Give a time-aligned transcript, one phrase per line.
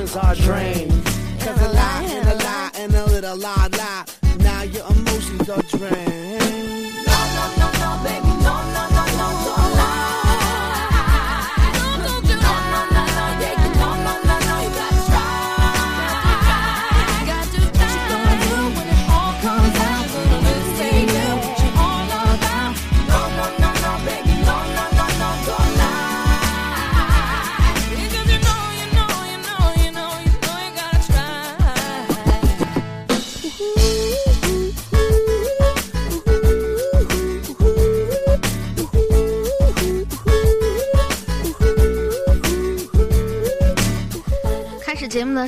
[0.00, 1.04] emotions are drained
[1.40, 4.04] Cause a lie and a lie and a little lie lie.
[4.38, 6.19] Now your emotions are drained.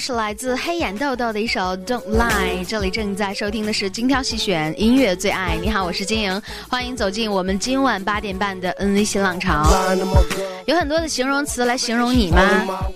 [0.04, 5.56] 是来自黑眼豆豆的一首《Don't Lie》，这里正在收听的是精挑细选音乐最爱。
[5.62, 9.64] 你好，我是金莹，欢迎走进我们今晚八点半的 N V 新浪潮。
[10.66, 12.40] 有很多的形容词来形容你吗？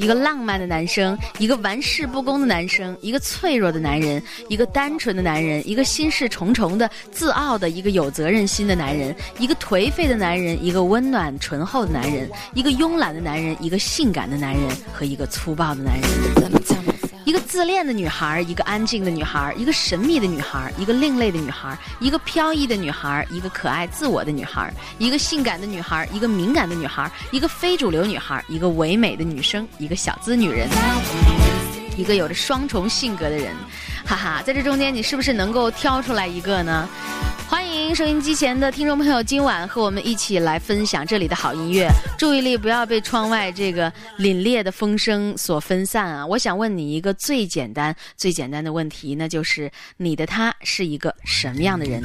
[0.01, 14.63] 一个浪漫的男生，一个玩世不恭的男生，一个脆弱的男人，一个单纯的男人，一个心事重重的自傲的，一个有责任心的男人，一个颓废的男人，一个温暖醇厚的男人，一个慵懒的男人，一个性感的男人
[14.93, 16.86] 和一个粗暴的男人。
[17.27, 30.69] 一个自恋的女孩，一个安静的女孩，一个神秘的女孩，一个另类的女孩，一个飘逸的女孩，一个可爱自我的女孩，一个性感的女孩，一个敏感的女孩，一个非主流女孩，一个唯美的女生，一个小资女人，
[31.97, 33.53] 一个有着双重性格的人，
[34.07, 36.89] 哈哈，在这中间你是不是能够挑出来一个呢？
[37.49, 41.89] 欢迎收音机前的听众朋友，今晚和我们一起来分享这里的好音乐。
[42.17, 46.25] 注意力不要被窗外这个凛冽的风声所分散啊！
[46.25, 52.01] 我想问你一个最简单、最简单的问题，那就是你的他是一个什么样的人？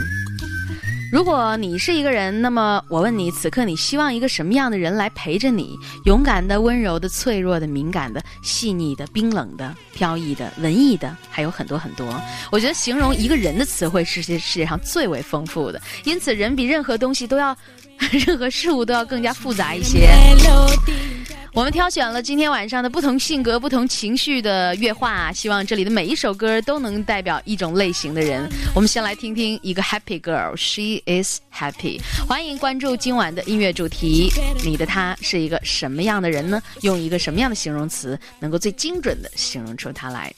[1.11, 5.77] 如果你是一个人，那么我问你，此刻你希望一个什么样的人来陪着你？
[6.05, 12.07] 勇敢的、温柔的、脆弱的、敏感的、细腻的、冰冷的、飘逸的、文艺的，还有很多很多。
[12.49, 17.53] 我觉得形容一个人的词汇是这世界上最为丰富的，因此人比任何东西都要，
[18.25, 20.09] 任何事物都要更加复杂一些。
[21.53, 28.49] 我们挑选了今天晚上的不同性格、不同情绪的乐话，希望这里的每一首歌都能代表一种类型的人。
[28.73, 31.99] 我们先来听听一个 Happy Girl，She is happy。
[32.25, 34.31] 欢迎关注今晚的音乐主题，
[34.63, 36.61] 你的他是一个什么样的人呢？
[36.83, 40.33] 用一个什么样的形容词能够最精准的形容出他来？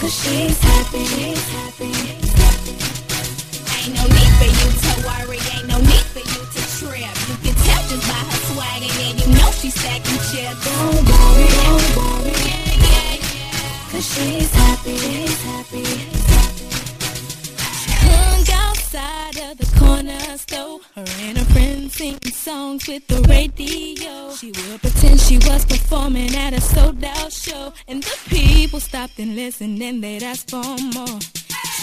[0.00, 1.92] Cause she's happy, she's happy.
[3.78, 7.14] Ain't no need for you to worry, ain't no need for you to trip.
[7.28, 10.64] You can tell just by her swag, and you know she's stacking chips.
[10.64, 13.90] Don't worry, don't worry, yeah, yeah, yeah.
[13.90, 15.84] Cause she's happy, she's happy.
[17.90, 18.44] Hung
[18.94, 20.80] outside of the corner store.
[20.94, 24.32] Her and her friends singing songs with the radio.
[24.32, 27.72] She would pretend she was performing at a sold out show.
[27.86, 30.62] And the people stopped and listened and they'd ask for
[30.94, 31.18] more.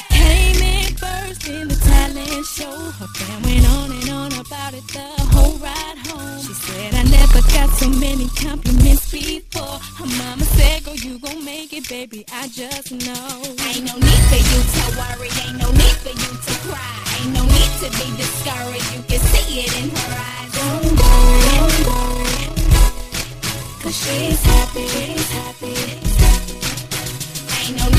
[0.10, 2.78] Came in first in the talent show.
[3.00, 6.40] Her fan went on and on about it the whole ride home.
[6.42, 9.80] She said, I never got so many compliments before.
[10.00, 12.25] Her mama said, Go, you gon' make it, baby.
[12.31, 13.28] I just know.
[13.68, 16.94] Ain't no need for you to worry, ain't no need for you to cry.
[17.22, 20.51] Ain't no need to be discouraged, you can see it in her eyes.
[20.56, 22.46] Don't worry, don't worry.
[23.81, 25.75] Cause she's happy, she's happy.
[27.68, 27.95] Ain't no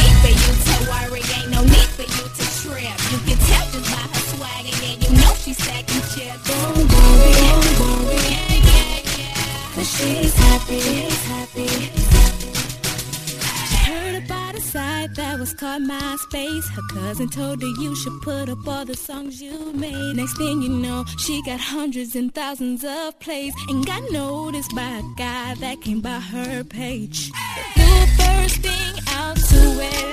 [15.67, 16.69] called MySpace.
[16.69, 20.15] Her cousin told her you should put up all the songs you made.
[20.15, 24.91] Next thing you know, she got hundreds and thousands of plays and got noticed by
[25.03, 27.33] a guy that came by her page.
[27.75, 29.61] The first thing out to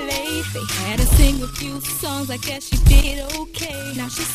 [0.08, 2.30] LA, they had her sing a few songs.
[2.30, 3.92] I guess she did okay.
[3.96, 4.34] Now she's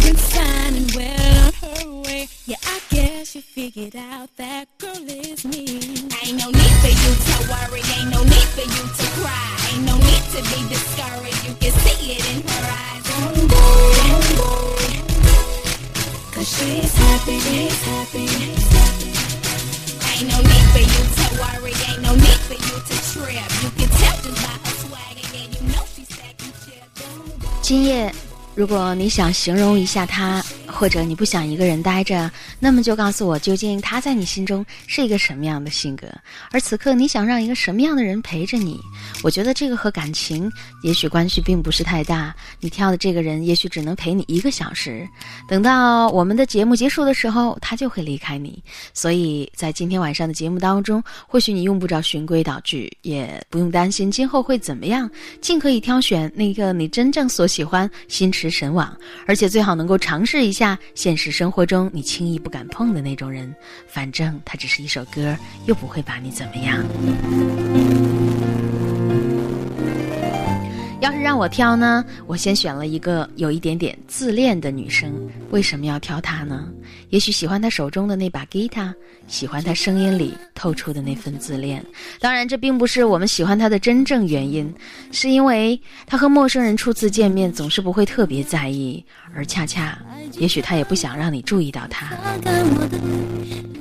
[0.00, 2.28] doing fine and well on her way.
[2.46, 5.66] Yeah, I guess she figured out that girl is me.
[6.24, 9.84] Ain't no need for you to worry, ain't no need for you to cry, ain't
[9.84, 11.44] no need to be discouraged.
[11.46, 13.02] You can see it in her eyes.
[13.04, 14.62] Don't worry, don't
[16.32, 18.26] cause she's happy, she's happy.
[20.08, 23.48] Ain't no need for you to worry, ain't no need for you to trip.
[23.62, 26.86] You can tell just by her swag, and yeah, you know she's second chip.
[26.96, 28.12] Don't 今夜，
[28.54, 36.06] 如果你想形容一下他，或者你不想一个人待着，那么就告诉我，究竟他在你心中是一个什么样的性格？
[36.50, 38.78] 而此刻你想让一个什么样的人陪着你？
[39.22, 40.50] 我觉得这个和感情
[40.82, 42.34] 也许关系并不是太大。
[42.60, 45.08] 你挑的这个人也许只能陪你一个小时，
[45.48, 48.62] 等到我们的节目结束的时候，他就会离开你。
[48.92, 55.10] 所以在今天晚上的节目当中，或许你用不着循规蹈矩，也不用担心今后会怎么样，
[55.40, 58.96] 尽可以挑选那个你真正所喜欢、心驰神往，
[59.26, 63.54] 而且最好能够尝试一下现实生活中你轻易不敢碰的那种人。
[63.86, 65.36] 反正他只是一首歌，
[65.66, 66.82] 又不会把你怎么样。
[71.02, 75.12] 要是让我挑呢，我先选了一个有一点点自恋的女生。
[75.50, 76.68] 为什么要挑她呢？
[77.08, 78.94] 也许喜欢她手中的那把吉他，
[79.26, 81.84] 喜欢她声音里透出的那份自恋。
[82.20, 84.72] 当然，这并不是我们喜欢她的真正原因，
[85.10, 89.98] 是因为她和陌生人初次见面总是不会特别在意，而恰恰，
[90.38, 92.16] 也许他也不想让你注意到他。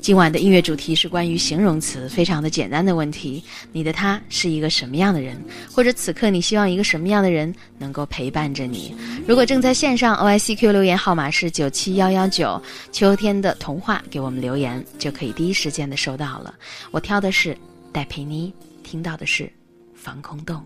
[0.02, 5.40] 今晚的音乐主题是关于形容词，非常的简单的问题：你的他是一个什么样的人？
[5.72, 8.96] 或者此刻你希望一个什么样的人能够陪伴着你？
[9.28, 12.60] 如果正在线上，O I C Q 留言号码是九七幺幺九，
[12.92, 16.56] 秋天的童话给我们留言，就可以第一时间的收到了。
[16.90, 17.56] 我挑的是
[17.92, 18.52] 戴佩妮，
[18.84, 19.52] 听到的是
[19.94, 20.66] 防空洞。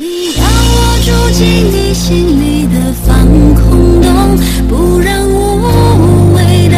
[0.00, 4.08] 你让我住进你心里的防空洞，
[4.66, 6.74] 不让无谓的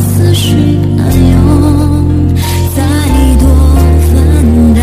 [0.00, 0.56] 思绪
[0.98, 2.34] 暗涌。
[2.74, 2.82] 再
[3.38, 3.46] 多
[4.10, 4.12] 纷
[4.74, 4.82] 扰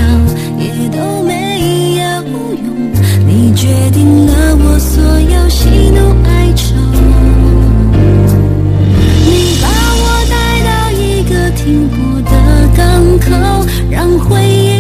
[0.58, 1.34] 也都没
[1.98, 2.02] 有
[2.64, 2.66] 用，
[3.28, 6.00] 你决定了我所有喜怒
[6.30, 6.64] 哀愁。
[9.28, 9.68] 你把
[10.00, 10.34] 我带
[10.64, 12.32] 到一个停泊的
[12.74, 12.80] 港
[13.20, 13.28] 口，
[13.90, 14.71] 让回忆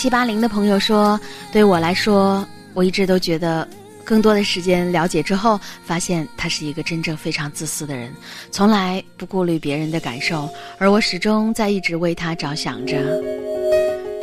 [0.00, 1.20] 七八零的朋友说
[1.52, 2.42] ：“对我来说，
[2.72, 3.68] 我一直都觉得，
[4.02, 8.10] 更多的时间了解之后，发现他是一个真正非常自私的人，
[8.50, 13.22] 从来不顾虑别人的感受，而我始终在一直为他着想着。”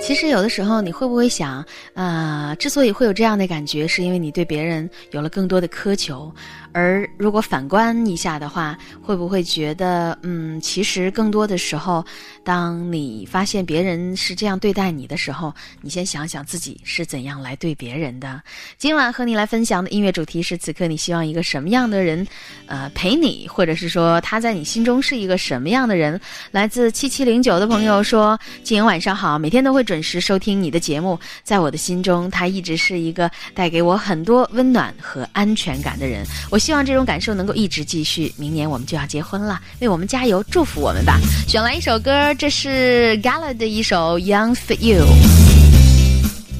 [0.02, 6.34] 其实有的时候，你会不会想，呃，之所以会有这样的感觉，是因为你对别人有了更多的苛求。
[6.74, 12.06] 而如果反观一下的话，会不会觉得，嗯，其实更多的时候，
[12.44, 18.40] 当你发现别人是这样对待你的时候，你先想想自己是怎样来对别人的。
[18.78, 22.28] 今晚和你来分享的音乐主题是：此刻你希望一个什么样的人，
[22.68, 26.22] 呃，陪你，或者是说他在你心中是一个什么样的人？
[26.52, 36.24] 来自七七零九的朋友说：“静莹晚上好，每天都会准时收听你的节目，在我的心中，他一直是一个带给我很多温暖和安全感的人。
[36.52, 38.34] 我。”我希望这种感受能够一直继续。
[38.36, 41.20] 明年我们就要结婚了，为我们加油，祝福我们吧！
[41.48, 45.06] 选来一首歌，这是 Gala 的一首《Young for You》，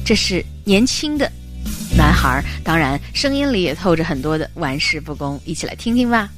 [0.04, 1.28] 这是年轻的
[1.96, 6.30] 男孩，当然声音里也透着很多的玩世不恭，一起来听听吧。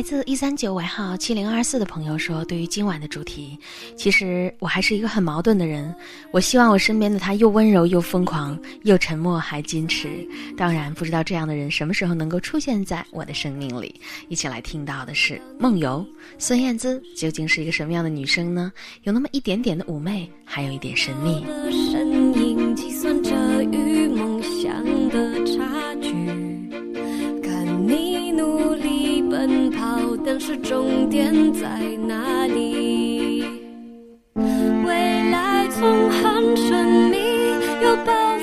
[0.00, 3.58] 来自一三九尾号七零二四的朋友说：“对于今晚的主题，
[3.98, 5.94] 其实我还是一个很矛盾的人。
[6.30, 10.08] 我希望我身边的他又温柔又疯狂，又沉默还矜持。
[10.56, 14.00] 当然，不知道这样的人什么时候能够出现在我的生命里。
[14.30, 16.02] 一起来听到的是梦游，
[16.38, 18.72] 孙燕姿究竟是一个什么样的女生呢？
[19.02, 21.44] 有那么一点点的妩媚，还有一点神秘。”
[30.32, 31.66] 但是终点在
[32.06, 33.42] 哪里？
[34.36, 37.16] 未来总很神秘，
[37.82, 38.38] 又暴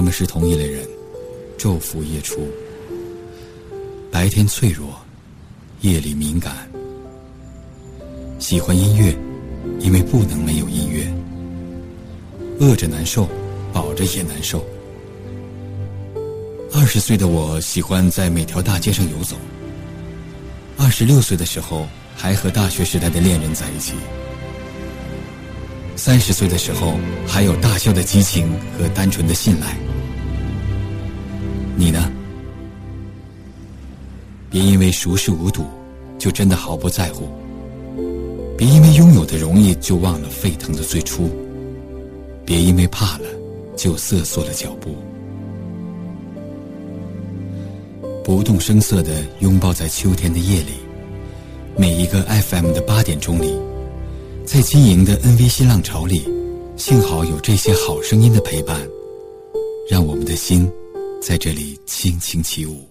[0.00, 0.88] 我们是同一类人，
[1.58, 2.48] 昼伏夜出，
[4.10, 4.98] 白天脆弱，
[5.82, 6.66] 夜里敏感。
[8.38, 9.14] 喜欢音乐，
[9.78, 11.06] 因为不能没有音乐。
[12.60, 13.28] 饿着难受，
[13.74, 14.64] 饱着也难受。
[16.72, 19.36] 二十岁的我喜欢在每条大街上游走。
[20.78, 21.86] 二十六岁的时候，
[22.16, 23.92] 还和大学时代的恋人在一起。
[25.96, 26.94] 三十岁的时候，
[27.26, 28.48] 还有大笑的激情
[28.78, 29.76] 和单纯的信赖。
[31.76, 32.10] 你呢？
[34.50, 35.64] 别因为熟视无睹，
[36.18, 37.24] 就真的毫不在乎；
[38.56, 41.28] 别因为拥有的容易，就忘了沸腾的最初；
[42.44, 43.26] 别因为怕了，
[43.76, 44.96] 就瑟缩了脚步。
[48.24, 50.72] 不动声色地拥抱在秋天的夜里，
[51.76, 53.56] 每一个 FM 的八点钟里。
[54.52, 56.24] 在经营的 NVC 浪潮里，
[56.76, 58.84] 幸好有这些好声音的陪伴，
[59.88, 60.68] 让我们的心
[61.22, 62.84] 在这里轻轻起舞。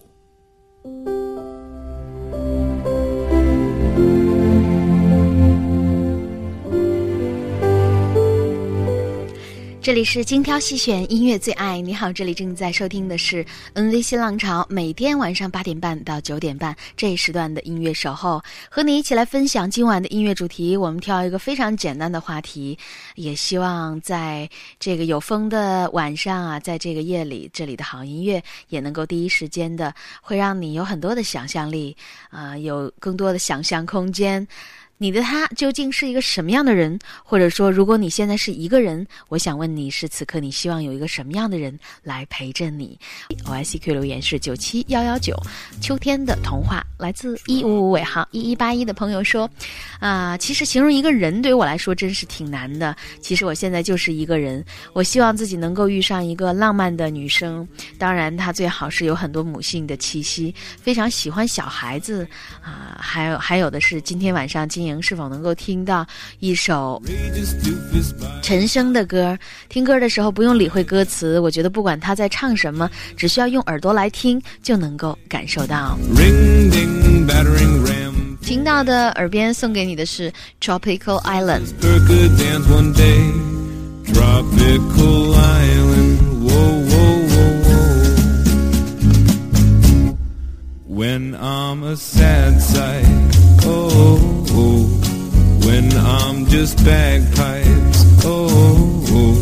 [9.89, 20.77] 这里是精挑细选音乐最爱，你好，这里正在收听的是 NV 新浪潮，每天晚上八点半到九点半这一时段的音乐守候，和你一起来分享今晚的音乐主题。
[20.77, 22.77] 我们挑一个非常简单的话题，
[23.15, 24.47] 也希望在
[24.79, 31.97] 这个有风的晚上啊，在这个夜里，这里的好音乐也能够第一时间的会让你有很多的想象力
[32.29, 34.47] 啊、有更多的想象空间。
[35.01, 36.99] 你的他究竟是一个什么样的人？
[37.23, 42.99] 或者说，如果你现在是一个人，我想问你是此刻你希望有一个什么样的人来陪着你
[43.45, 45.41] ？O I C Q 留言是九七幺幺九，
[45.79, 49.49] 秋天的童话来自一五五尾号一一八一的朋友说，
[50.01, 52.93] 啊、其实形容一个人对于我来说真是挺难的。
[53.21, 57.65] 其实我现在就是一个人，我希望自己能够遇上一个浪漫的女生，
[57.97, 62.27] 当然她最好是有很多母性的气息，非常喜欢小孩子
[62.61, 66.05] 啊、还有还有的是今天晚上今迎，是否能够听到
[66.39, 67.01] 一首
[68.41, 69.37] 陈升的歌？
[69.69, 75.97] 听歌的时候不用理会歌词，我觉得不管他在唱什么，只需要用耳朵来听就能够感受到。
[78.41, 81.67] 听到的耳边送给你的是 Tropical Island。
[90.87, 93.05] When I'm a sad sight.
[95.69, 98.25] When I'm just bagpipes.
[98.25, 99.35] Oh, oh.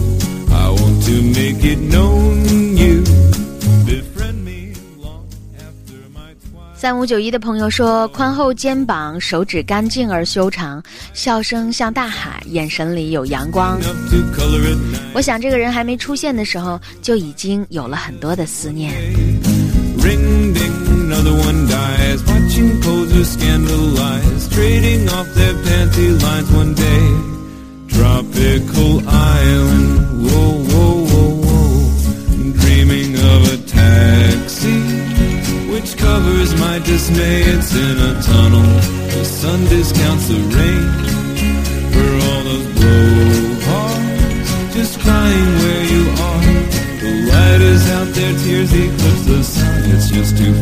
[0.51, 3.01] I want to make it known you
[3.85, 6.75] befriend me long after my twilight.
[6.75, 13.79] 三五九一的朋友说，宽厚肩膀，手指干净而修长，笑声像大海，眼神里有阳光。
[15.13, 18.93] 我想这个人还没出现的时候，就已经有了很多的思念。
[19.99, 20.86] Ring ding,
[21.17, 22.23] another one dies.
[22.25, 27.05] Watching posers scandalize, trading off their panty lines one day.
[27.87, 32.53] Tropical island, whoa, whoa, whoa, whoa.
[32.61, 34.79] Dreaming of a taxi,
[35.71, 37.41] which covers my dismay.
[37.53, 38.69] It's in a tunnel,
[39.13, 40.87] the sun discounts the rain
[41.93, 44.27] for all those blowhards
[44.77, 46.77] just crying where you are.
[47.01, 49.81] The light is out there, tears eclipse the sun.
[49.93, 50.53] It's just too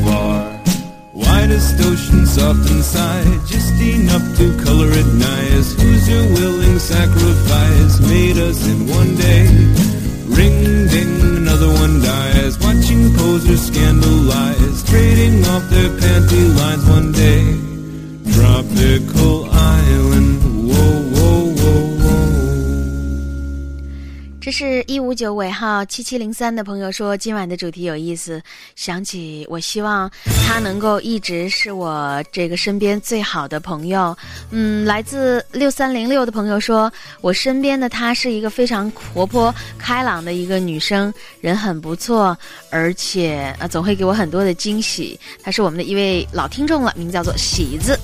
[2.45, 5.73] soft inside, just enough to color it nice.
[5.81, 7.93] Who's your willing sacrifice?
[8.13, 9.45] Made us in one day.
[10.37, 10.59] Ring
[10.93, 12.53] ding, another one dies.
[12.59, 17.14] Watching posers scandalize, trading off their panty lines one
[25.05, 28.41] 五九尾号七七零三的朋友说，今晚的主题有意思，
[28.75, 30.09] 想起我希望
[30.47, 34.17] 他能够一直是我这个身边最好的朋友。
[34.49, 36.91] 嗯，来自六三零六的朋友说，
[37.21, 42.35] 我身边的她是一个非常活泼开朗的一个女生，人很不错，
[42.71, 45.19] 而且呃总会给我很多的惊喜。
[45.43, 47.99] 她是我们的一位老听众了，名叫做喜子。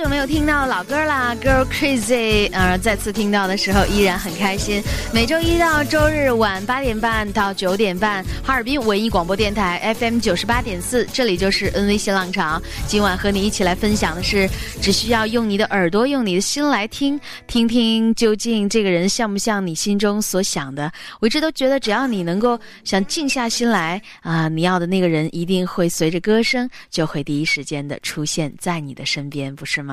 [0.00, 2.48] 久没有听到老歌啦，《Girl Crazy》。
[2.54, 4.82] 呃，再次听到的时候依然很开心。
[5.12, 12.58] 每周一到周日晚八点半到九点半，哈尔滨文艺广播电台 FM 九十八点四，这里就是 NV 新浪潮。
[12.86, 14.48] 今晚和你一起来分享的是，
[14.80, 20.90] 只需要用你的耳朵，用你的心来听，听听究竟这个人像不像你心中所想的。
[21.20, 29.89] 我一直都觉得，只要你能够想静下心来啊、你要的那个人一定会随着歌声就会第一时间的出现在你的身边，不是吗？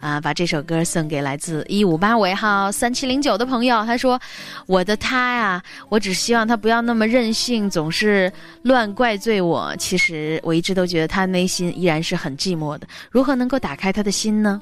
[0.00, 4.20] 啊，把这首歌送给来自一五八尾号三七零九的朋友，他说
[4.66, 8.32] ：“我的他呀，我只希望他不要那么任性，总是
[8.62, 9.74] 乱怪罪我。
[9.76, 14.60] 其实我一直都觉得他内心依然是很寂寞的，如何能够打开他的心呢？”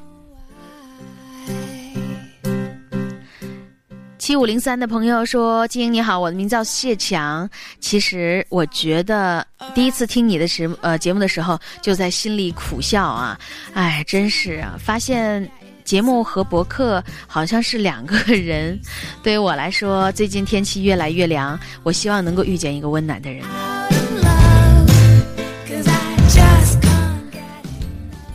[4.29, 7.49] 七五零三的朋友说：“金英你好，我的名叫谢强。
[7.81, 9.43] 其实我觉得
[9.75, 13.41] 第一次听你的时呃节目的时候，就在心里苦笑啊，
[13.73, 15.51] 哎，真是啊，发现
[15.83, 18.79] 节目和博客好像是两个人。
[19.23, 23.43] 对于我来说，最近天气越来越凉，我希望能够遇见一个温暖的人。”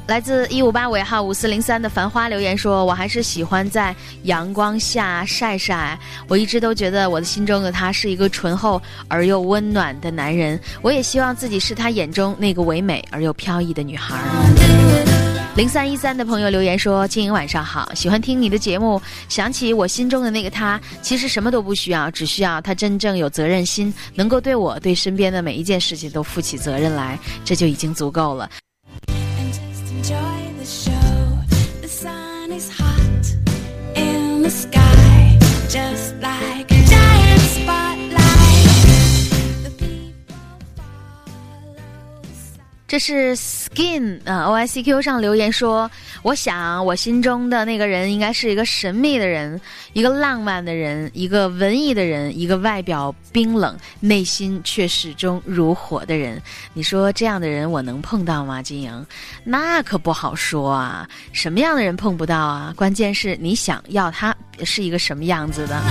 [0.06, 5.98] 来自一五八尾号五四零三的繁花留言说：“我还是喜欢在阳光下晒晒。
[6.28, 10.60] 我一直都觉得我的心中的他是一个醇厚而又温暖的男人。
[10.82, 14.20] 我也希望自己是他眼中那个唯美而又飘逸的女孩。”
[15.56, 28.50] 零三一三的朋友留言说：“金莹晚上好，喜欢听你的节目，想起我心中的那个他，其实什么都不需要，只需要他真正有责任心，能够对我对身边的每一件事情都负起责任来，这就已经足够了。”
[42.94, 45.90] 这是 Skin 啊、o I C Q 上留言说，
[46.22, 49.60] 我想我心中的那个人应该是一个神秘的人，
[49.94, 56.40] 一个浪漫的人，一个文艺的人，一个外表冰冷，内心却始终如火的人。
[56.76, 58.62] 你说这样的人我能碰到吗？
[58.62, 59.06] 金莹，
[59.44, 62.72] 那可不好说啊，什么样的人碰不到啊？
[62.78, 65.82] 关键是你想要他是一个什么样子的。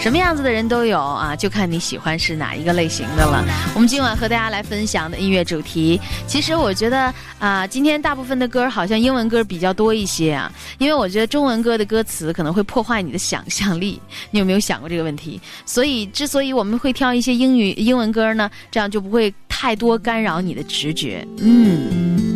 [0.00, 3.44] 什么样子的人都有啊，就看你喜欢是哪一个类型的了。
[3.74, 14.00] 我们今晚和大家来分享的音乐主题，其实我觉得啊、今天大部分的歌好像英文歌比较多一些啊，因为我觉得中文歌的歌词可能会破坏你的想象力。
[14.30, 15.40] 你有没有想过这个问题？
[15.64, 21.26] 所以，之所以我们会挑一些英语英文歌呢，这样就不会太多干扰你的直觉。
[21.38, 22.35] 嗯。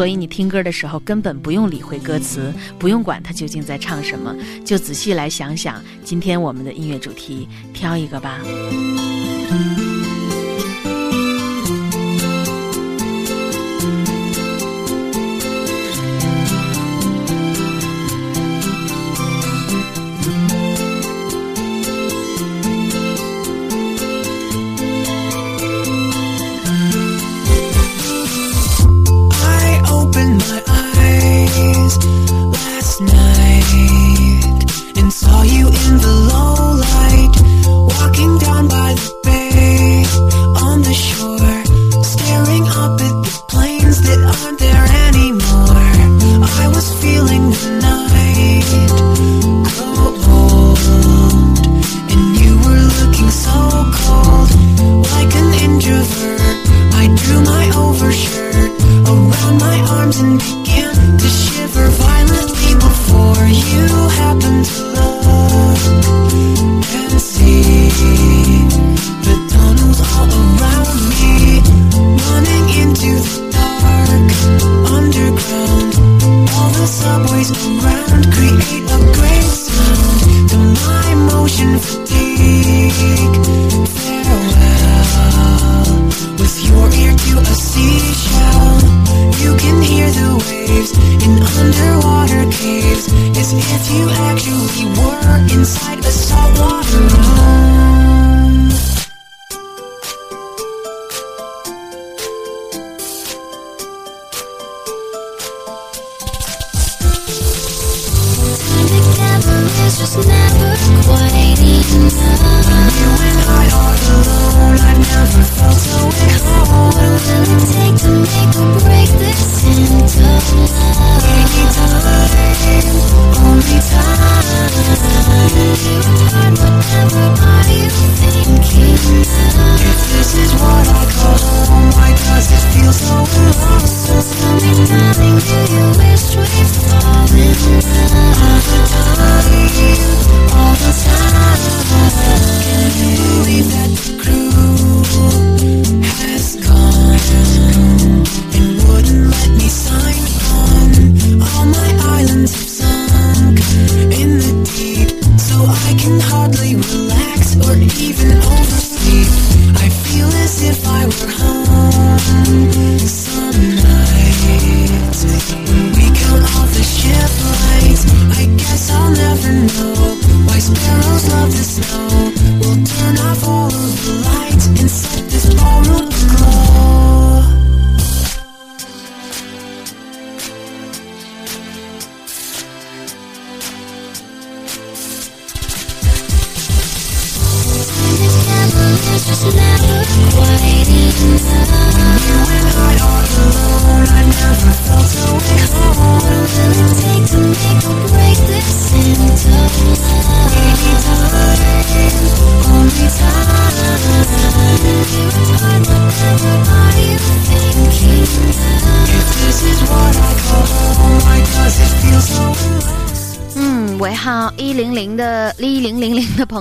[0.00, 4.34] 所以你听歌的时候根本不用理会歌词，不用管它究竟在唱什么，
[4.64, 8.38] 就仔细来想想今天我们的音乐主题，挑一个吧。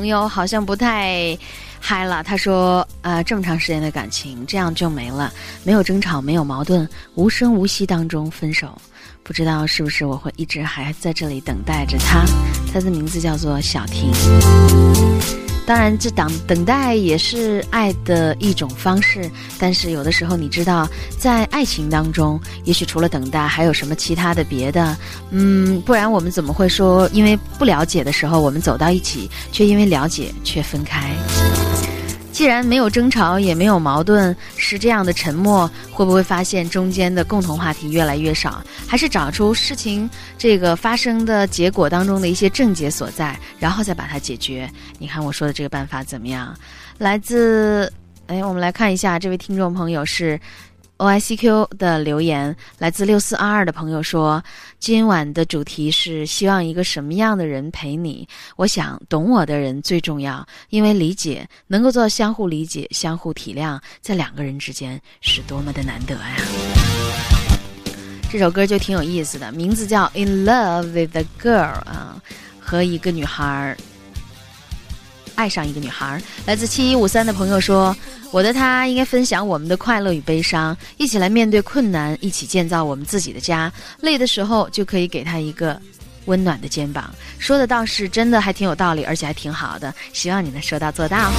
[0.10, 1.38] 友好像不太
[1.80, 2.22] 嗨了。
[2.22, 5.32] 他说：“啊，这么长时间的感情，这样就没了，
[5.63, 8.78] 没有争吵，没有矛盾，无声无息当中分手。
[9.24, 12.26] 不知道是不是我会一直还在这里等待着他？
[12.74, 14.12] 他的名字叫做小婷。
[15.70, 19.30] 当然，这等等待也是爱的一种方式。
[19.60, 24.98] 但是有的时候，你知道，在爱情当中，也许除了等待，还有什么其他的别的？
[25.30, 31.12] 嗯，不然我们怎么会说，因为不了解的时候我们走到一起，却因为了解却分开？
[32.39, 38.63] 既然没有争吵，也没有矛盾，是这样的沉默，会不会发现中间的共同话题越来越少？
[38.88, 44.71] 还是找出事情这个发生的结果当中的一些症结所在，然后再把它解决？
[44.99, 46.56] 你看我说的这个办法怎么样？
[46.97, 47.91] 来自，
[48.28, 50.39] 哎，我们来看一下这位听众朋友是
[51.00, 54.44] O I C Q 的留言，来自六四二二的朋友说，
[54.80, 58.28] 今晚的主题是希望一个什么样的人陪你？
[58.58, 66.36] 我想懂我的人最重要，因为理解能够做到相互理解、相互体谅，在两个人之间是多么的难得呀！
[68.30, 71.54] 这首歌就挺有意思的，名字叫《In Love with a Girl》
[71.86, 72.22] 啊，
[72.60, 73.74] 和一个女孩
[75.39, 76.21] 爱上一个女孩。
[76.45, 77.95] 来自七一五三的朋友说
[78.30, 83.71] ：“我的他应该分享我们的快乐与悲伤，一起来面对困难，一起建造我们自己的家。
[84.02, 85.80] 累的时候就可以给他一个
[86.25, 89.93] 温暖的肩膀。”说的倒是真的，还挺有道理，而且还挺好的。
[90.12, 91.32] 希望你能说到做到。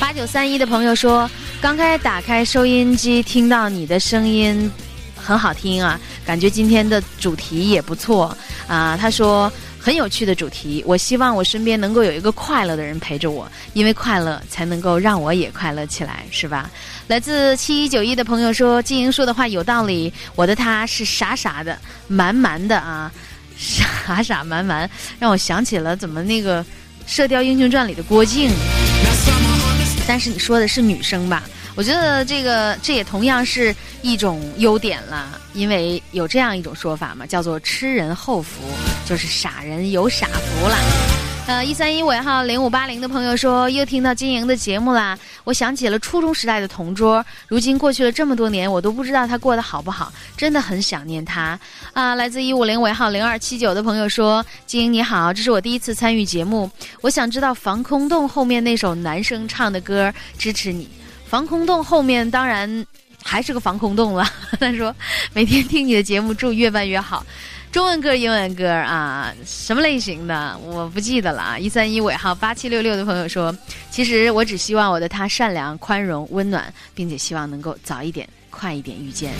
[0.00, 1.30] 八九三一的朋友说
[1.62, 4.68] ：“刚开打开收音机，听到你的声音。”
[5.16, 8.36] 很好听啊，感觉今天的主题也不错
[8.68, 8.96] 啊。
[8.96, 9.52] 他说
[9.86, 16.68] 很有趣的主题，我希望我身边能够有一个快乐的人陪着我，因为快乐才能够让我也快乐起来，是吧？
[17.06, 23.12] 来自七一九一的朋友说，金莹说的话有道理，我的他是傻傻的、蛮蛮的啊，
[23.56, 26.64] 傻傻蛮蛮，让我想起了怎么那个
[27.06, 28.50] 《射雕英雄传》里的郭靖。
[30.04, 31.44] 但是你说的是女生吧？
[31.76, 38.62] 我觉得这个这也同样是一种优点了，因为有这样一种说法嘛，叫做“吃人后福”，
[39.04, 40.76] 就是傻人有傻福了。
[41.46, 51.56] 呃，一三一尾号零五八零的朋友说，又听到金莹的节目啦，我想起了初中时代的同桌，如今过去了这么多年，我都不知道他过得好不好，真的很想念他。
[51.92, 56.68] 啊，来自一五零尾号零二七九的朋友说，金莹你好，这是我第一次参与节目，
[57.00, 60.88] 我想知道防空洞后面那首男生唱的歌，支持你。
[61.28, 62.86] 防空洞后面当然
[63.22, 64.24] 还是个防空洞了。
[64.60, 64.94] 他说
[65.32, 67.24] 每天听你的节目，祝越办越好。
[67.72, 71.58] 中文歌、英文歌啊，什么类型的我不记得了啊。
[71.58, 73.54] 一三一尾号八七六六的朋友说，
[73.90, 79.34] 其实我只希望我的他善良、宽容、温暖，并且希望能够早一点、快一点遇见。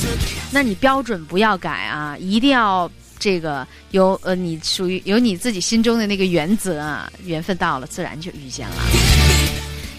[0.51, 7.11] 那你标准不要改啊，一定要这个有呃，你属于有你自己心中的那个原则啊。
[7.25, 9.56] 缘分到了，自然就遇见了。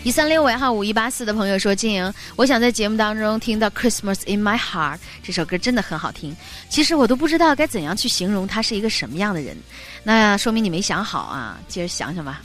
[0.08, 6.34] 一三六尾号五一八四的朋友说：“金莹，我想在节目当中听到《Christmas in My Heart》这首歌，真的很好听。
[6.70, 9.58] 其实我都不知道该怎样去形容他是一个什么样的人，
[10.04, 12.42] 那说明你没想好啊，接着想想吧。”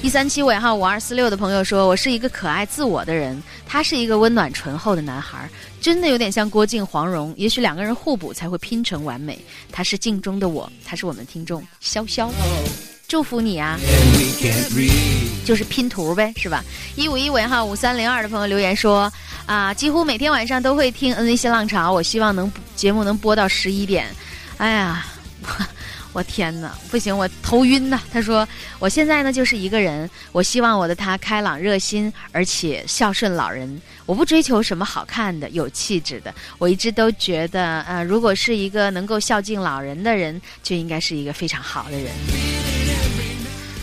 [0.00, 5.50] 一三七尾号五二四六的朋友说：“我是一个可爱自我的人，他是一个温暖醇厚的男孩，
[5.80, 9.44] 真的有点像郭靖、黄蓉，也许两个人互补才会拼成完美。
[9.72, 12.30] 他是镜中的我，他是我们听众潇潇。”
[13.12, 13.78] 祝福你啊！
[15.44, 16.64] 就是拼图呗，是吧？
[16.96, 19.12] 一五一尾号五三零二的朋友留言说
[19.44, 24.06] 啊，几乎每天晚上都会听 N V 新浪潮，我希望能节目能播到十一点。
[24.56, 25.04] 哎呀，
[26.14, 28.00] 我天哪，不行，我头晕呐！
[28.10, 28.48] 他说
[28.78, 33.78] 我现在呢就是一个人，我希望我的他开朗热心，而且孝顺老人。
[34.06, 42.10] 我不追求什么好看的、有气质的，我一直都觉得，呃，如果是一个能够孝敬老人的人，就应该是一个非常好的人。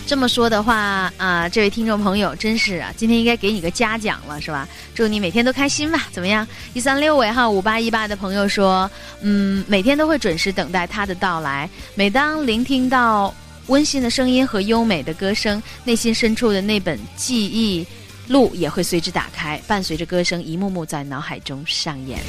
[0.10, 4.68] 这么说的话啊，这位听众朋友真是啊，今天应该给你个嘉奖了，是吧？
[4.96, 6.48] 祝你每天都开心吧，怎么样？
[6.74, 8.90] 一三六尾号五八一八的朋友说，
[9.22, 11.70] 嗯，每天都会准时等待他的到来。
[11.94, 13.32] 每当聆听到
[13.68, 17.86] 温馨的声音和优美的歌声，内心深处的那本记忆
[18.30, 22.20] 录也会随之打开，伴随着歌声一幕幕在脑海中上演。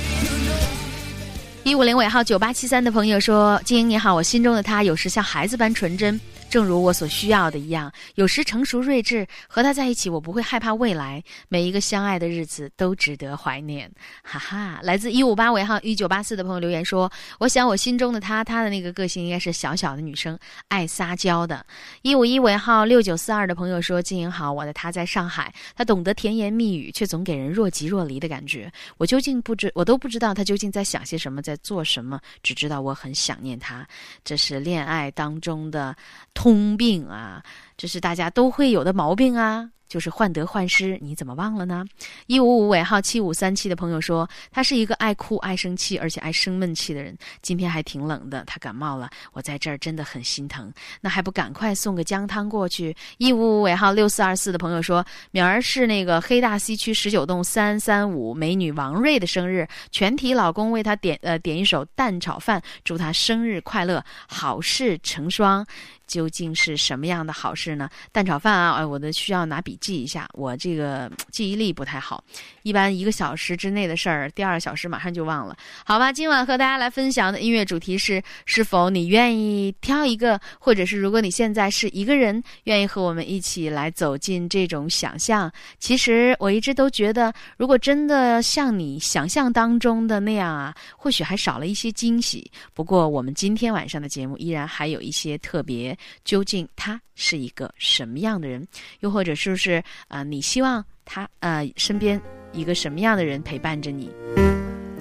[1.62, 6.20] 一五零尾号九八七三的朋友说：“金英你好，我心中的他有时像孩子般纯真。”
[6.51, 7.90] 正如我所需要的一样。
[8.16, 11.22] 有时成熟睿智，和他在一起，我不会害怕未来。
[11.48, 13.88] 每一个相爱的日子都值得怀念。
[14.24, 20.36] 哈哈，来自一五八尾号一九八四的朋友留言说：“我想我心中的他，他的那个个性应该是小小的女生，
[20.66, 21.64] 爱撒娇的。”
[22.03, 28.70] 一五一尾号六九四二的朋友说：“经营好，我的他在上海，他懂得甜言蜜语，却总给人若即若离的感觉。
[28.98, 33.86] 我究竟不知，我都不知道他究竟在想些什么，在做什么，只知道我很想念他。
[34.24, 35.94] 这是恋爱当中的
[36.34, 37.42] 通病啊，
[37.76, 41.84] 这是大家都会有的毛病啊。”就是患得患失，你怎么忘了呢？
[42.28, 47.18] 一五五尾号七五三七的朋友说，他是一个爱哭、爱生气，而且爱生闷气的人。
[47.42, 50.72] 今天还挺冷的，他感冒了，我在这儿真的很心疼。
[51.00, 52.94] 那还不赶快送个姜汤过去？
[53.18, 65.66] 一五五尾号六四二四的朋友说，明儿是那个黑大西区十九栋三三五美女王瑞的生日，全体老公为她点呃点一首蛋炒饭，祝她生日快乐，好事成双。
[66.11, 67.88] 究竟是什么样的好事呢？
[68.11, 72.22] 蛋炒饭啊，哎，我的需要拿笔记一下，我这个记忆力不太好，
[72.64, 75.56] 一般一个小时之内的事儿，第二小时马上就忘了。
[75.84, 85.48] 好吧，今晚和大家来分享的音乐主题是：是否你愿意挑一个，或者是如果你现在是一个人，愿意和我们一起来走进这种想象？
[85.78, 92.50] 其实我一直都觉得，如果真的像你想象当中的那样啊，或许还少了一些惊喜。
[92.74, 95.96] 不过我们今天晚上的节目依然还有一些特别。
[96.24, 98.66] 究竟他是一个什么样的人？
[99.01, 100.22] 又或者是不是啊？
[100.22, 102.20] 你希望他呃身边
[102.53, 104.11] 一个什么样的人陪伴着你？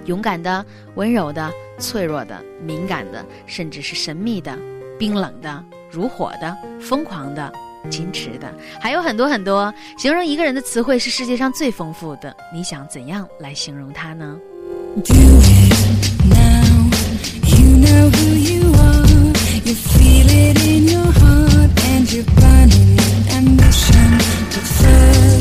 [0.06, 4.58] 勇敢的、温柔的、脆弱的、敏感的，甚至是神秘的、
[4.98, 7.54] 冰冷的、如火的、疯狂的、
[7.92, 9.72] 矜持的，还有很多很多。
[10.00, 12.36] 形容一个人的词汇是世界上最丰富的。
[12.52, 14.40] 你想怎样来形容他呢
[14.96, 16.90] ？Do it now.
[17.46, 18.36] You know who
[20.48, 23.00] it in your heart and you're burning
[23.38, 24.10] ambition.
[24.54, 25.39] But first,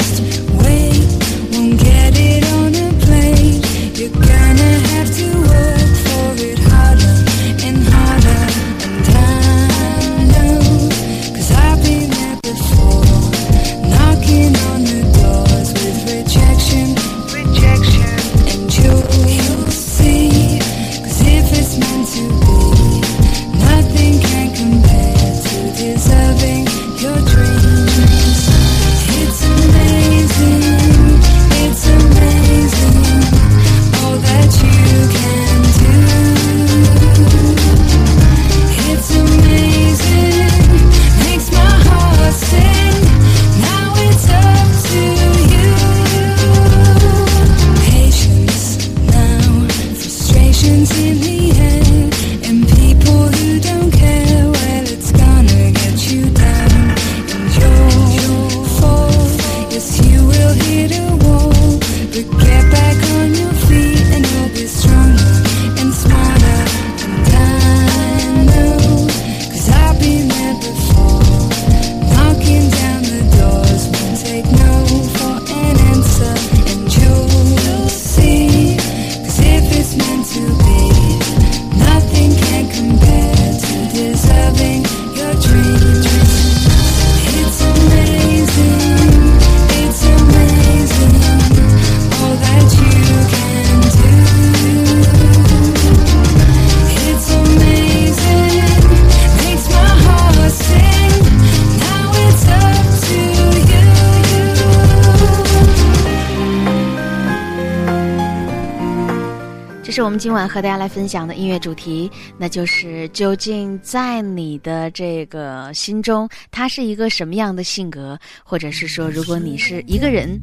[110.18, 120.36] 们今晚和大家来分享的音乐主题，那就是究竟在你的这个心中，他是一个什么样的性格，或者是说，如果你是一个人，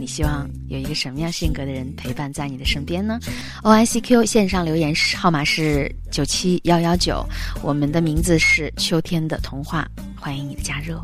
[0.00, 3.20] 你希望有一个什么样性格的人陪伴在你的身边呢
[3.62, 7.22] ？O I C Q 线上留言是号码是九七幺幺九，
[7.62, 10.94] 我们的名字是秋天的童话，欢迎你的加入。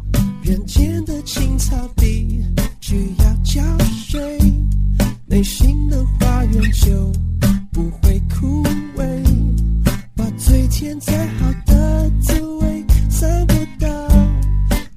[0.43, 2.43] 人间的青草地
[2.81, 4.39] 需要浇水，
[5.27, 7.13] 内心的花园就
[7.75, 8.63] 不会枯
[8.97, 9.05] 萎。
[10.15, 14.09] 把最甜最好的滋味散播到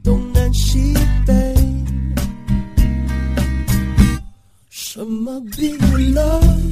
[0.03, 0.93] 东南西
[1.25, 1.34] 北。
[4.69, 5.75] 什么比
[6.13, 6.66] love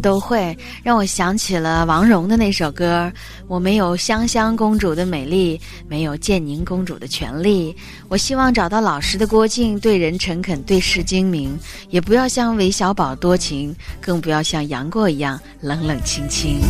[0.00, 3.12] 都会让我想起了王蓉的那首歌。
[3.46, 7.74] 我没有香香公主的美丽，没有建宁公主的权利。
[8.08, 11.58] 我希望找到老实的郭靖，对人诚恳，对事精明，
[11.90, 16.60] 也不要像韦小宝多情，更不要像杨过一样冷冷清清。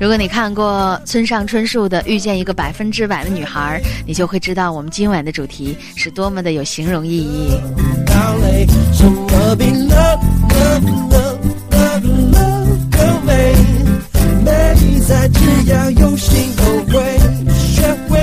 [0.00, 7.52] 如果你看过村上春树的《遇见一个百分之百的女孩》，你就会知道我们今晚的主题是多么的有形容意义。
[15.06, 17.18] 在只要有心都会
[17.52, 18.18] 学会，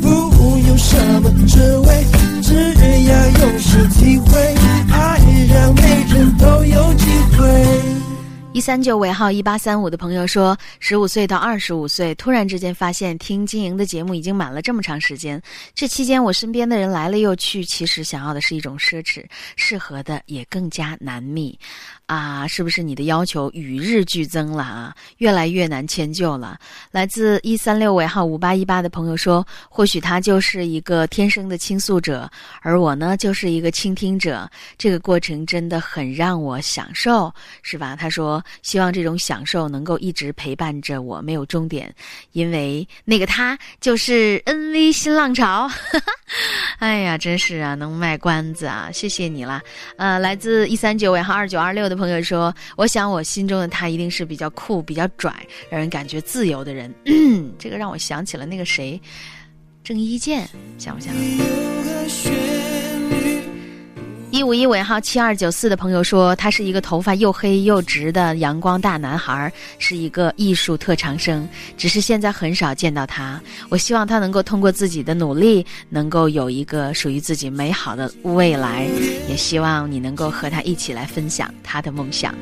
[0.00, 0.08] 不
[0.66, 2.04] 用什么智慧，
[2.42, 2.54] 只
[3.04, 4.54] 要用心体会，
[4.90, 5.20] 爱
[5.52, 5.82] 让每
[6.14, 7.06] 人都有机
[7.36, 7.46] 会。
[8.54, 15.40] 一三九尾号一八三五的朋友说，十五岁到二十五岁，突然之间发现听金莹的节目已经满了这么长时间。
[15.74, 19.22] 这期间，我身边的人来了又去，其实想要的是一种奢侈，
[19.56, 21.58] 适合的也更加难觅。
[22.06, 24.94] 啊，是不是你的要求与日俱增了啊？
[25.18, 26.56] 越来越难迁就了。
[26.92, 32.30] 来自一三六尾号五八一八的朋友说，或许他就是一个天生的倾诉者，
[32.62, 34.48] 而我呢，就是一个倾听者。
[34.78, 37.96] 这个过程真的很让我享受，是吧？
[37.96, 41.92] 他说，希望这种享受能够一直陪伴着我，没有终点，
[42.32, 45.68] 因为那个他就是 NV 新浪潮。
[46.78, 48.90] 哎呀，真是啊，能卖关子啊！
[48.92, 49.60] 谢谢你啦。
[49.96, 55.34] 呃，来自一三九尾号二九二六的朋友说，我想我心中的他一定是比较酷、比较拽，
[55.70, 56.94] 让人感觉自由的人。
[57.58, 59.00] 这个让我想起了那个谁，
[59.82, 61.12] 郑伊健，想不想？
[64.36, 71.48] 一五一尾号七二九四的朋友说，他是一个头发又黑又直的阳光大男孩，是一个艺术特长生。
[71.78, 73.40] 只是现在很少见到他。
[73.70, 78.86] 我希望他能够通过自己的努力，能够有一个属于自己美好的未来。
[79.26, 82.34] 也希望你能够和他一起来分享他的梦想。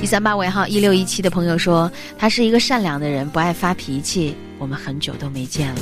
[0.00, 4.34] 一三八尾号一六一七的朋友说，他是一个善良的人，不爱发脾气。
[4.58, 5.80] 我们很久都没见了。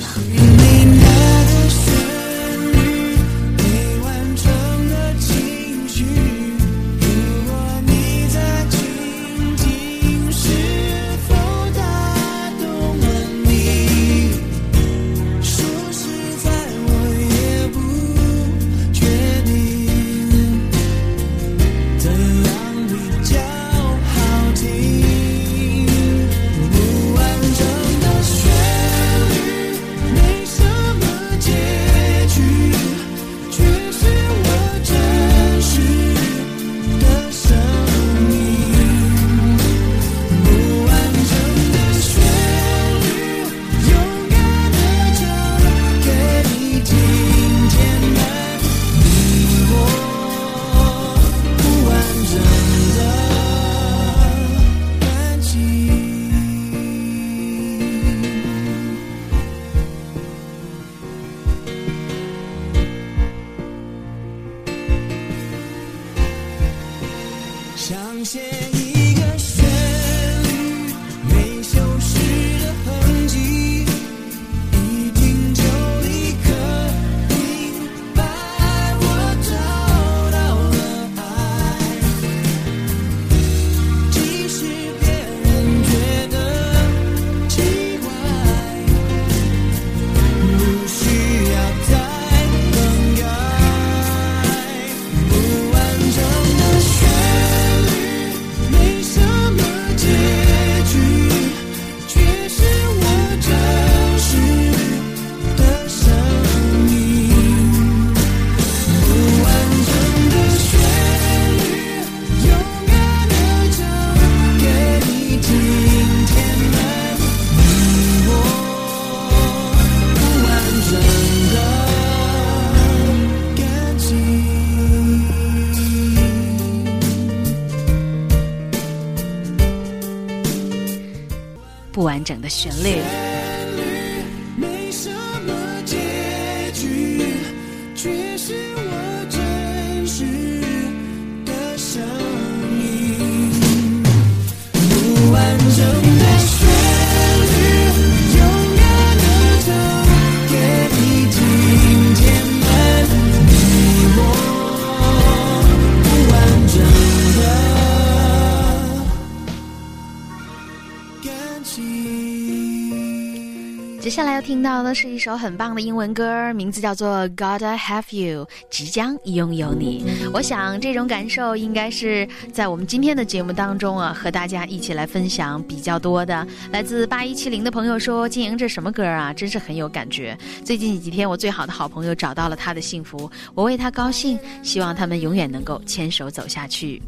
[164.61, 170.05] 听到的是一首很棒的英文歌，名字叫做《Gotta Have You》，即将拥有你。
[170.35, 176.47] 我想这种感受应该是在我们今天的节目当中啊，和大家一起来分享比较多的。
[176.71, 179.33] 来自八一七零的朋友说：“金莹，这什么歌啊？
[179.33, 180.37] 真是很有感觉。
[180.63, 187.01] 最近几天，我最好的好朋友找到了他的幸福，我为他高兴，希望他们永远能够牵手走下去。”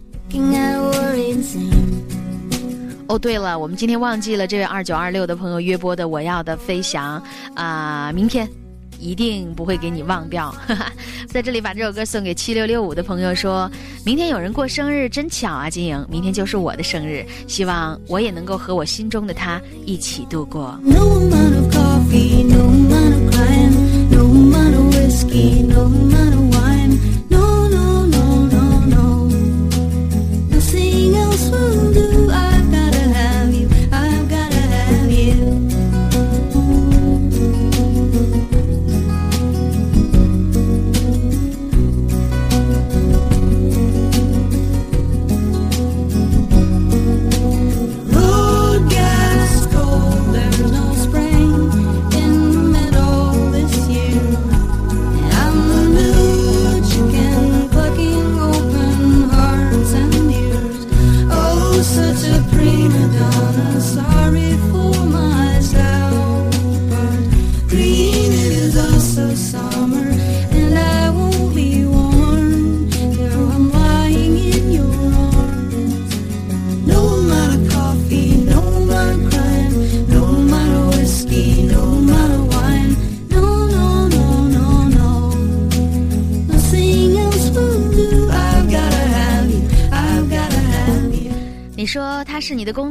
[3.08, 7.20] 哦，对了，我们今天忘记了这位二九二六的朋友约播的《我要的飞翔》
[7.54, 8.48] 啊、明天
[8.98, 10.50] 一定不会给你忘掉。
[10.66, 10.92] 哈哈，
[11.26, 13.70] 在这里把这首歌送给七六六五的朋友说，
[14.04, 20.78] 明天有人过生日，真巧啊，金莹，明天就是我的生日，希望我也能够和我心中的他一起度过。
[20.84, 21.18] No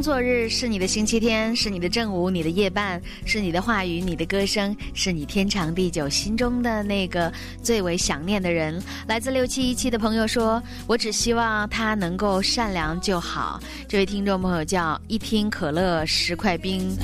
[0.01, 7.31] 工作日，是你的星期天，是你的正午，你的夜半，是你的话语，你的歌声，是你天长地久心中的那个
[7.61, 8.81] 最为想念的人。
[9.05, 16.97] 来自六七一七的朋友说：“我只希望他能够善良就好。”这位听众朋友叫一听可乐十块冰。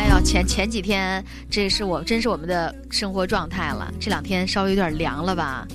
[0.00, 5.68] 哎呦，前前几天这是我真是我们的生活状态了，这两天稍微有点凉了吧。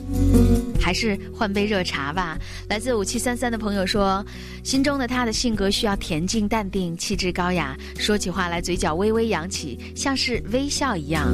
[0.82, 2.36] 还是换杯热茶吧。
[2.68, 4.26] 来自五七三三的朋友说，
[4.64, 11.28] 心中的他的性格需要恬静淡定，气质高雅，说起话来嘴角微微扬起，像是微笑一样。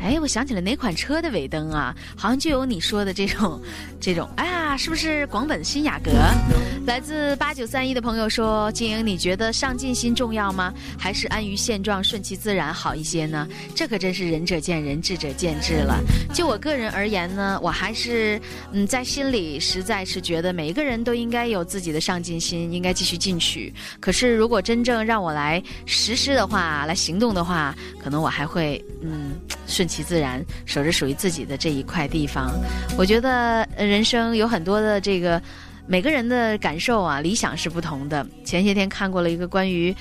[0.00, 1.94] 哎，我想起了哪款车的尾灯啊？
[2.16, 3.60] 好像就有你说的这种，
[4.00, 4.26] 这种。
[4.36, 6.10] 哎呀，是不是广本新雅阁？
[6.90, 10.74] 来自八九三一的朋友说，金莹，你觉得上进心重要吗？
[10.98, 13.46] 还是安于现状、顺其自然好一些呢？
[13.76, 16.00] 这可真是仁者见仁，智者见智了。
[16.34, 18.40] 就我个人而言呢，我还是
[18.72, 23.72] 嗯，在心里实在是觉得每一个人都应该有自己的上进心，应该继续进取。
[24.00, 27.72] 可是如果真正让我来实施的话，来行动的话，
[28.02, 29.38] 可能我还会嗯
[29.68, 32.50] 顺其自然，守着属于自己的这一块地方。
[32.98, 35.40] 我觉得人生有很多的这个。
[35.86, 38.26] 每个人的感受啊，理想是不同的。
[38.44, 39.94] 前些天看过了一个关于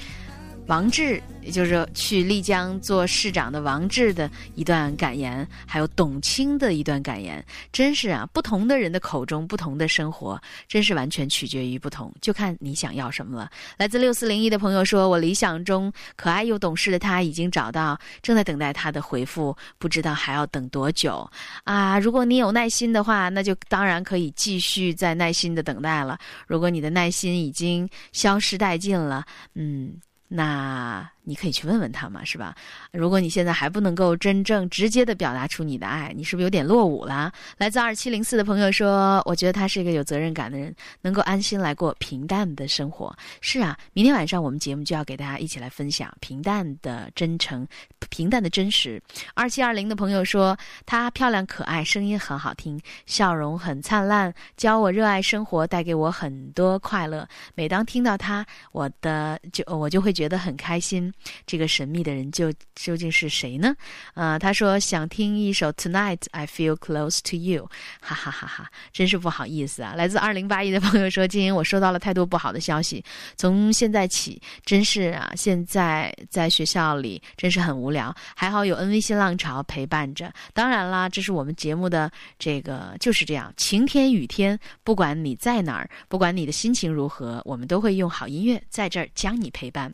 [0.69, 13.49] 王志，也就是去丽江做市长的王志的一段感言，还有董卿的一段感言，真是啊，不同的人的口中，不同的生活，真是完全取决于不同，就看你想要什么了。
[13.77, 21.27] 来自六四零一的朋友说：“我理想中可爱又懂事的他已经找到，正在等待他的回复，不知道还要等多久
[21.63, 21.97] 啊！
[21.97, 26.19] 如果你有耐心的话，那就当然可以继续再耐心的等待了。
[26.45, 29.91] 如果你的耐心已经消失殆尽了，嗯。”
[30.29, 32.55] 那你可以去问问他嘛，是吧？
[32.91, 37.31] 如果你现在还不能够真正直接的表达出你的爱，你是不是有点落伍啦？
[37.59, 43.15] 来自二七零四的朋友说，我觉得他是一个有责任感的人，能够安心来过平淡的生活。
[43.41, 47.67] 是啊，明天晚上我们节目就要给大家一起来分享平淡的真诚，
[48.09, 48.99] 平淡的真实。
[49.35, 50.57] 二七二零的朋友说，
[50.87, 57.27] 她漂亮可爱，声音很好听，笑容很灿烂，教我热爱生活，带给我很多快乐。
[57.53, 61.13] 每当听到她，我的就我就会觉得很开心。
[61.45, 63.75] 这个神秘的人究究竟是谁呢？
[64.13, 67.65] 呃，他说想听一首《Tonight I Feel Close to You》，
[67.99, 69.93] 哈哈哈哈，真是不好意思啊！
[69.95, 73.03] 来自二零八一的朋友说，金莹，我收到了太多不好的消息，
[73.35, 80.31] 从现在起，真是啊，现在在学校里真是很无聊，还好有 NV 新浪潮陪伴着。
[80.53, 89.93] 当然啦，这是我们节目的这个就是这样，晴天雨天，不管你在哪儿，不管你的心情如何，我们都会用好音乐在这儿将你陪伴。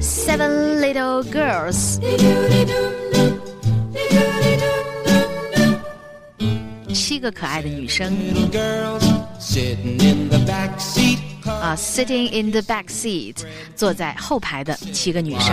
[0.00, 2.00] Seven Little Girls，
[6.94, 8.12] 七个可爱的女生
[11.46, 13.36] 啊，Sitting in the back seat，
[13.74, 15.50] 坐在后排的七个女生。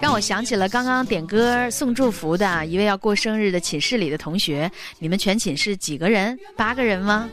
[0.00, 4.70] 让我想起了刚刚点歌送祝福的一位要过生日的寝室里的同学。
[4.98, 6.38] 你们全寝室几个人？
[6.56, 7.28] 八个人吗？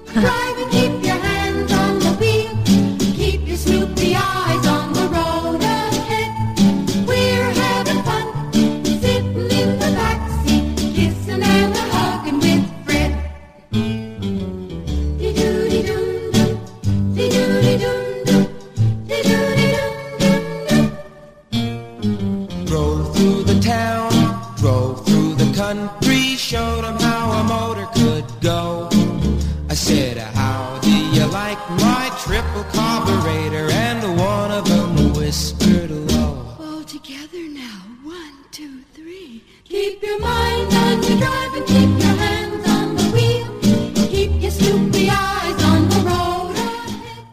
[39.76, 42.15] Keep your mind on the drive and keep your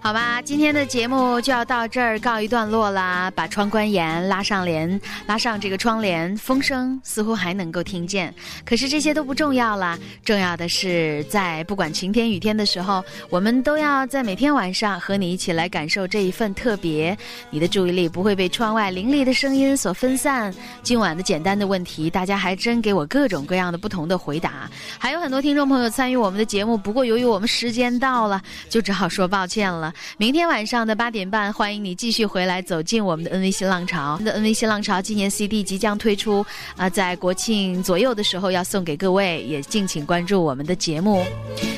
[0.05, 3.31] 好吧，今天的节目就要到这儿告一段落啦。
[3.37, 8.35] 把窗关严，拉上帘，拉上这个窗帘，风声似乎还能够听见。
[8.65, 17.17] 可是这些都不重要啦，重要的是在不管晴天雨天的时候，我们都要在每天晚上和你一起来感受这一份特别。
[17.51, 20.53] 你的注意力不会被窗外凌厉的声音所分散。
[20.83, 24.69] 今晚的简单的问题，大家还真给我各种各样的不同的回答。
[24.99, 29.92] 还有很多听众朋友参与我们的节目，不过由于我们时间到了，就只好说抱歉了。
[30.17, 34.13] 明天晚上的八点半，欢迎你继续回来走进我们的 NV 新浪潮。
[34.13, 36.45] 我们的 NV 新浪潮今年 CD 即将推出，
[36.77, 41.25] 啊、在国庆左右的时候要送给各位，也敬请关注我们的节目。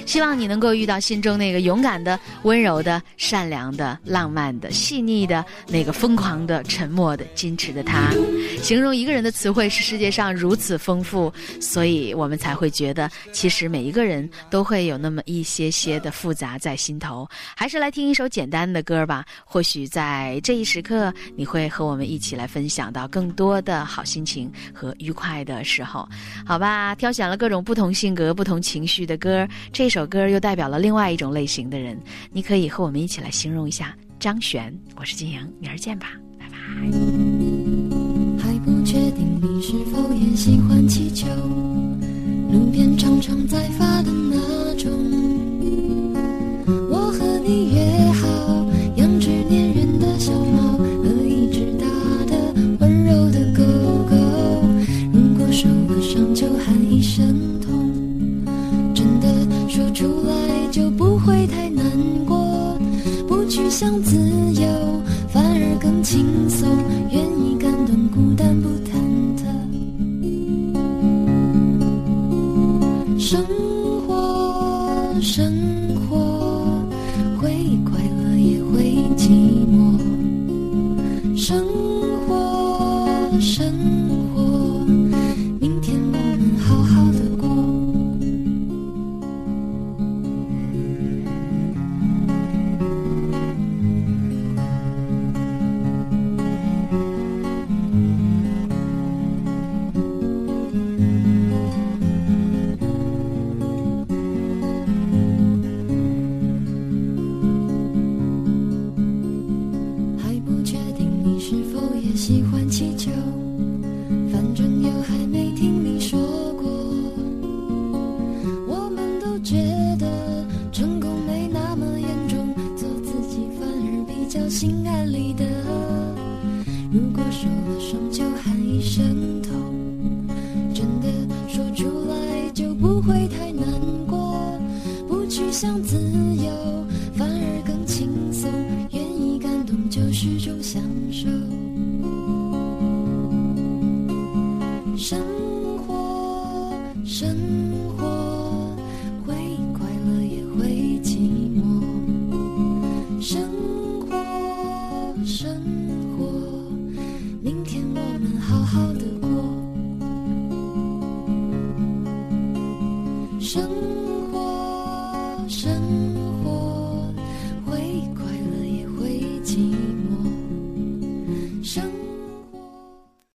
[0.07, 8.11] 希望你能够遇到心中那个勇敢的、温柔的、善良的、浪漫的、细腻的、那个疯狂的、沉默的、矜持的他。
[8.63, 17.27] 形容一个人的词汇是世界上如此丰富，所以我们才会觉得，其实每一个人都会有那么一些些的复杂在心头。
[17.57, 26.09] 还是来听一首简单的歌吧，或许在这一时刻，你会和我们一起来分享到更多的好心情和愉快的时候。
[26.45, 31.99] 好吧，挑选了各种不同性格、不同情绪的歌，这首歌又代表了另外一种类型的人。
[32.33, 34.73] 你可以和我们一起来形容一下张悬。
[34.97, 36.57] 我是金阳，明儿见吧，拜拜。
[38.43, 41.27] 还不确定你是否也喜欢气球，
[42.51, 45.24] 路边常常在发的那种。
[47.47, 48.67] 你约好，
[48.97, 51.85] 养只粘人的小猫和一只大
[52.25, 53.63] 的温柔的狗
[54.09, 54.17] 狗。
[55.13, 57.93] 如果受了伤就喊一声痛，
[58.95, 59.29] 真的
[59.69, 61.85] 说出来就不会太难
[62.25, 62.79] 过。
[63.29, 64.17] 不去想自
[64.55, 64.67] 由，
[65.29, 66.67] 反而更轻松，
[67.13, 67.23] 愿